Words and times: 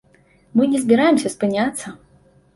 Мы 0.59 0.63
не 0.71 0.81
збіраемся 0.85 1.33
спыняцца! 1.35 1.95